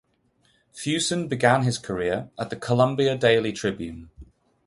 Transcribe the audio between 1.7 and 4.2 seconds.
career at the "Columbia Daily Tribune".